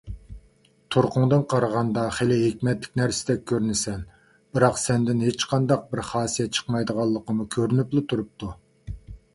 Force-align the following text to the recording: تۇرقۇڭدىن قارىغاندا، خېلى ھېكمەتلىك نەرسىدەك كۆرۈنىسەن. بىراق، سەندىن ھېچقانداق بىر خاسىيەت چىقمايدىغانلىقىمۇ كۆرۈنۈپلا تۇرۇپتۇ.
تۇرقۇڭدىن 0.93 1.43
قارىغاندا، 1.53 2.05
خېلى 2.19 2.37
ھېكمەتلىك 2.45 2.97
نەرسىدەك 3.01 3.43
كۆرۈنىسەن. 3.53 4.01
بىراق، 4.57 4.81
سەندىن 4.85 5.23
ھېچقانداق 5.27 5.85
بىر 5.93 6.03
خاسىيەت 6.11 6.59
چىقمايدىغانلىقىمۇ 6.61 7.49
كۆرۈنۈپلا 7.57 8.07
تۇرۇپتۇ. 8.15 8.53